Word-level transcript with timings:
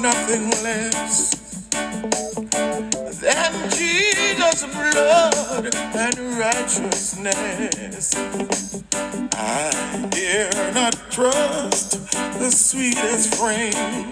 nothing 0.00 0.48
less 0.62 1.30
than 3.20 3.70
Jesus' 3.70 4.64
blood 4.64 5.74
and 5.74 6.18
righteousness. 6.38 8.14
I 9.34 10.08
dare 10.10 10.72
not 10.72 10.94
trust 11.10 12.12
the 12.38 12.50
sweetest 12.50 13.34
frame, 13.34 14.08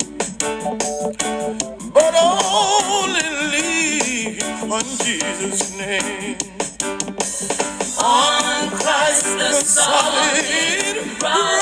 but 1.94 2.14
only 2.20 3.28
lean 3.52 4.42
on 4.70 4.84
Jesus' 5.04 5.76
name. 5.78 6.36
On 8.02 8.70
Christ 8.70 9.24
the 9.38 9.52
solid 9.54 11.22
rock 11.22 11.57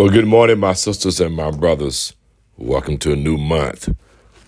Well, 0.00 0.08
good 0.08 0.26
morning, 0.26 0.58
my 0.58 0.72
sisters 0.72 1.20
and 1.20 1.36
my 1.36 1.50
brothers. 1.50 2.14
Welcome 2.56 2.96
to 3.00 3.12
a 3.12 3.16
new 3.16 3.36
month. 3.36 3.94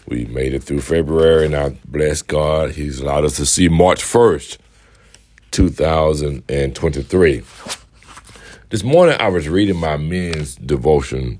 We 0.09 0.25
made 0.25 0.55
it 0.55 0.63
through 0.63 0.81
February, 0.81 1.45
and 1.45 1.55
I 1.55 1.77
bless 1.85 2.23
God. 2.23 2.71
He's 2.71 3.01
allowed 3.01 3.27
us 3.27 3.37
to 3.37 3.45
see 3.45 3.69
March 3.69 4.03
1st, 4.03 4.57
2023. 5.51 7.43
This 8.71 8.83
morning, 8.83 9.15
I 9.21 9.29
was 9.29 9.47
reading 9.47 9.77
my 9.77 9.99
men's 9.99 10.57
devotion, 10.57 11.39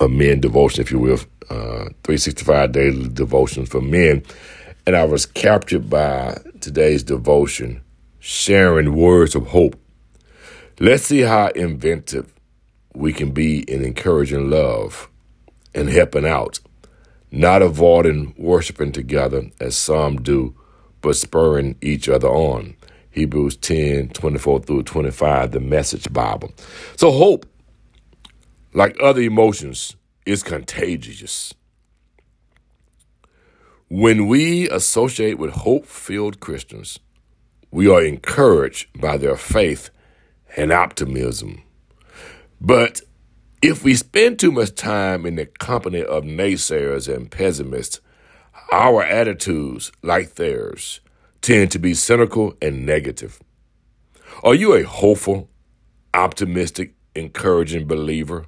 a 0.00 0.08
men 0.08 0.40
devotion, 0.40 0.80
if 0.80 0.90
you 0.90 0.98
will, 0.98 1.20
uh, 1.48 1.86
365 2.02 2.72
daily 2.72 3.08
devotion 3.10 3.64
for 3.64 3.80
men, 3.80 4.24
and 4.88 4.96
I 4.96 5.04
was 5.04 5.24
captured 5.24 5.88
by 5.88 6.36
today's 6.60 7.04
devotion, 7.04 7.80
sharing 8.18 8.96
words 8.96 9.36
of 9.36 9.46
hope. 9.46 9.78
Let's 10.80 11.04
see 11.04 11.20
how 11.20 11.50
inventive 11.50 12.28
we 12.94 13.12
can 13.12 13.30
be 13.30 13.60
in 13.60 13.84
encouraging 13.84 14.50
love 14.50 15.08
and 15.74 15.88
helping 15.88 16.26
out, 16.26 16.60
not 17.30 17.62
avoiding 17.62 18.34
worshiping 18.36 18.92
together 18.92 19.50
as 19.60 19.76
some 19.76 20.22
do, 20.22 20.54
but 21.00 21.16
spurring 21.16 21.76
each 21.80 22.08
other 22.08 22.28
on. 22.28 22.76
Hebrews 23.10 23.56
10 23.56 24.08
24 24.10 24.60
through 24.60 24.82
25, 24.84 25.52
the 25.52 25.60
Message 25.60 26.12
Bible. 26.12 26.50
So, 26.96 27.10
hope, 27.10 27.46
like 28.72 28.96
other 29.02 29.20
emotions, 29.20 29.96
is 30.24 30.42
contagious. 30.42 31.52
When 33.88 34.26
we 34.26 34.70
associate 34.70 35.38
with 35.38 35.50
hope 35.50 35.84
filled 35.84 36.40
Christians, 36.40 36.98
we 37.70 37.88
are 37.88 38.02
encouraged 38.02 38.88
by 38.98 39.18
their 39.18 39.36
faith 39.36 39.90
and 40.56 40.72
optimism. 40.72 41.62
But 42.64 43.00
if 43.60 43.82
we 43.82 43.96
spend 43.96 44.38
too 44.38 44.52
much 44.52 44.76
time 44.76 45.26
in 45.26 45.34
the 45.34 45.46
company 45.46 46.00
of 46.00 46.22
naysayers 46.22 47.12
and 47.12 47.28
pessimists, 47.28 48.00
our 48.70 49.02
attitudes, 49.02 49.90
like 50.02 50.36
theirs, 50.36 51.00
tend 51.40 51.72
to 51.72 51.80
be 51.80 51.92
cynical 51.92 52.54
and 52.62 52.86
negative. 52.86 53.40
Are 54.44 54.54
you 54.54 54.74
a 54.74 54.84
hopeful, 54.84 55.50
optimistic, 56.14 56.94
encouraging 57.16 57.88
believer? 57.88 58.46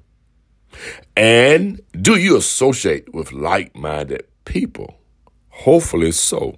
And 1.16 1.80
do 2.00 2.14
you 2.14 2.36
associate 2.36 3.12
with 3.12 3.32
like 3.32 3.74
minded 3.74 4.26
people? 4.44 4.94
Hopefully 5.48 6.12
so. 6.12 6.56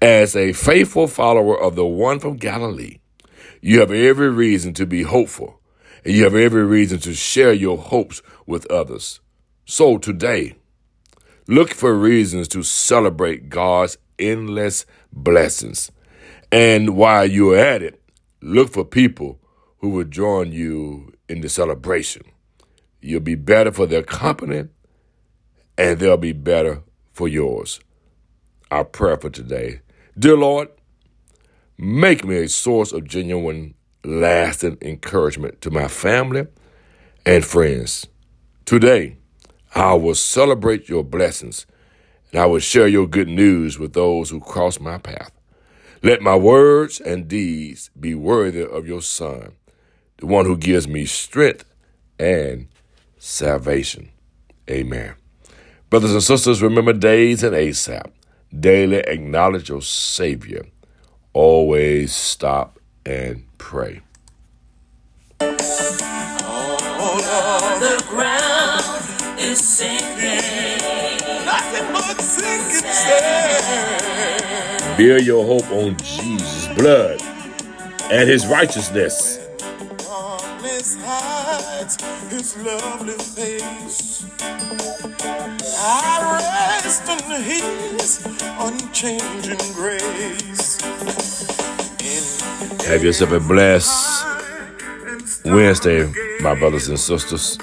As 0.00 0.36
a 0.36 0.52
faithful 0.52 1.08
follower 1.08 1.60
of 1.60 1.74
the 1.74 1.86
one 1.86 2.20
from 2.20 2.36
Galilee, 2.36 2.98
you 3.60 3.80
have 3.80 3.90
every 3.90 4.30
reason 4.30 4.74
to 4.74 4.86
be 4.86 5.02
hopeful, 5.02 5.60
and 6.04 6.14
you 6.14 6.24
have 6.24 6.34
every 6.34 6.64
reason 6.64 6.98
to 7.00 7.14
share 7.14 7.52
your 7.52 7.78
hopes 7.78 8.22
with 8.46 8.70
others. 8.70 9.20
So 9.64 9.98
today, 9.98 10.56
look 11.46 11.70
for 11.70 11.94
reasons 11.94 12.48
to 12.48 12.62
celebrate 12.62 13.48
God's 13.48 13.98
endless 14.18 14.86
blessings. 15.12 15.90
And 16.50 16.96
while 16.96 17.26
you're 17.26 17.58
at 17.58 17.82
it, 17.82 18.00
look 18.40 18.72
for 18.72 18.84
people 18.84 19.40
who 19.78 19.90
will 19.90 20.04
join 20.04 20.52
you 20.52 21.12
in 21.28 21.40
the 21.40 21.48
celebration. 21.48 22.22
You'll 23.00 23.20
be 23.20 23.34
better 23.34 23.70
for 23.70 23.86
their 23.86 24.02
company, 24.02 24.64
and 25.76 25.98
they'll 25.98 26.16
be 26.16 26.32
better 26.32 26.82
for 27.12 27.28
yours. 27.28 27.80
Our 28.70 28.84
prayer 28.84 29.16
for 29.16 29.30
today 29.30 29.80
Dear 30.18 30.36
Lord, 30.36 30.68
make 31.78 32.24
me 32.24 32.38
a 32.38 32.48
source 32.48 32.92
of 32.92 33.06
genuine, 33.06 33.74
lasting 34.08 34.78
encouragement 34.80 35.60
to 35.60 35.70
my 35.70 35.86
family 35.86 36.46
and 37.26 37.44
friends. 37.44 38.06
Today, 38.64 39.16
I 39.74 39.94
will 39.94 40.14
celebrate 40.14 40.88
your 40.88 41.04
blessings 41.04 41.66
and 42.32 42.40
I 42.40 42.46
will 42.46 42.58
share 42.58 42.88
your 42.88 43.06
good 43.06 43.28
news 43.28 43.78
with 43.78 43.92
those 43.92 44.30
who 44.30 44.40
cross 44.40 44.80
my 44.80 44.98
path. 44.98 45.30
Let 46.02 46.22
my 46.22 46.36
words 46.36 47.00
and 47.00 47.28
deeds 47.28 47.90
be 47.98 48.14
worthy 48.14 48.62
of 48.62 48.86
your 48.86 49.02
Son, 49.02 49.52
the 50.18 50.26
one 50.26 50.46
who 50.46 50.56
gives 50.56 50.88
me 50.88 51.04
strength 51.04 51.64
and 52.18 52.68
salvation. 53.18 54.10
Amen. 54.70 55.14
Brothers 55.90 56.12
and 56.12 56.22
sisters, 56.22 56.62
remember 56.62 56.92
days 56.92 57.42
and 57.42 57.54
ASAP. 57.54 58.10
Daily 58.58 58.98
acknowledge 58.98 59.68
your 59.68 59.82
Savior. 59.82 60.64
Always 61.34 62.14
stop 62.14 62.77
and 63.08 63.42
pray. 63.56 64.02
The 65.38 65.56
ground 68.06 69.40
is 69.40 69.58
sinking 69.58 71.16
nothing 71.46 71.90
but 71.92 72.20
sinking 72.20 72.92
sand. 72.92 74.98
Build 74.98 75.24
your 75.24 75.46
hope 75.46 75.70
on 75.70 75.96
Jesus' 75.96 76.68
blood 76.76 77.22
and 78.10 78.28
his 78.28 78.46
righteousness. 78.46 79.38
His 82.28 82.56
lovely 82.58 83.14
face. 83.14 84.26
I 85.80 86.80
rest 86.84 87.08
in 87.08 87.42
his 87.42 88.20
unchanging 88.58 89.72
grace. 89.74 90.78
Have 92.58 93.04
yourself 93.04 93.30
a 93.30 93.38
blessed 93.38 94.24
Wednesday, 95.44 96.12
my 96.40 96.58
brothers 96.58 96.88
and 96.88 96.98
sisters. 96.98 97.56